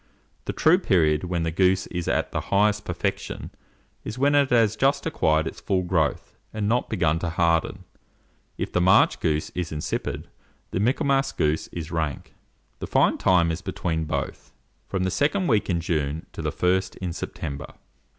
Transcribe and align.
The 0.45 0.51
true 0.53 0.79
period 0.79 1.25
when 1.25 1.43
the 1.43 1.51
goose 1.51 1.85
is 1.93 2.07
in 2.07 2.23
the 2.31 2.41
highest 2.41 2.85
perfection 2.85 3.51
is 4.03 4.17
when 4.17 4.33
it 4.33 4.49
has 4.49 4.75
just 4.75 5.05
acquired 5.05 5.45
its 5.45 5.59
full 5.61 5.83
growth, 5.83 6.35
and 6.51 6.67
not 6.67 6.89
begun 6.89 7.19
to 7.19 7.29
harden; 7.29 7.83
if 8.57 8.71
the 8.71 8.81
March 8.81 9.19
goose 9.19 9.51
is 9.51 9.71
insipid, 9.71 10.27
the 10.71 10.79
Michaelmas 10.79 11.31
goose 11.33 11.67
is 11.67 11.91
rank. 11.91 12.33
The 12.79 12.87
fine 12.87 13.19
time 13.19 13.51
is 13.51 13.61
between 13.61 14.05
both; 14.05 14.51
from 14.87 15.03
the 15.03 15.11
second 15.11 15.45
week 15.45 15.69
in 15.69 15.79
June 15.79 16.25
to 16.33 16.41
the 16.41 16.51
first 16.51 16.95
in 16.95 17.13
September." 17.13 17.75